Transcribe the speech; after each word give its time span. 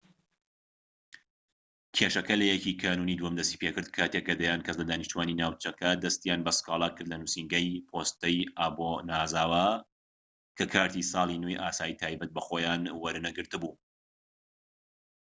کێشەکە 1.95 2.35
لە 2.41 2.45
1 2.55 2.65
کانوونی 2.83 3.17
دووەم 3.19 3.35
دەستی 3.39 3.59
پێکرد 3.61 3.89
کاتێک 3.97 4.23
کە 4.27 4.33
دەیان 4.41 4.61
کەس 4.65 4.75
لە 4.81 4.85
دانیشتوانی 4.89 5.37
ناوچەکە 5.41 5.89
دەستیان 6.03 6.41
بە 6.45 6.51
سکاڵا 6.57 6.89
کردلە 6.95 7.17
نووسینگەی 7.21 7.83
پۆستەی 7.89 8.49
ئۆبانازاوا 8.59 9.67
کە 10.57 10.65
کارتی 10.73 11.07
ساڵی 11.11 11.41
نوێی 11.43 11.61
ئاسایی 11.63 11.99
تایبەت 12.01 12.31
بە 12.35 12.41
خۆیان 12.47 12.81
وەرنەگرت 13.01 13.51
بوو‎ 13.61 13.73